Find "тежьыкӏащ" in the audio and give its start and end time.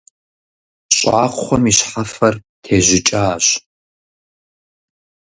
2.63-3.45